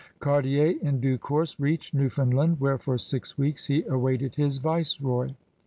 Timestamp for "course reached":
1.19-1.93